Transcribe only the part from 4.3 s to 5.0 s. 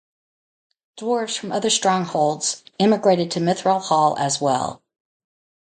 well.